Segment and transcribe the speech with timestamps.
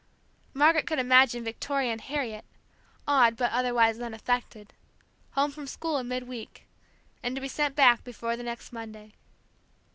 [0.55, 2.43] Margaret could imagine Victoria and Harriet,
[3.07, 4.73] awed but otherwise unaffected,
[5.33, 6.65] home from school in midweek,
[7.21, 9.13] and to be sent back before the next Monday.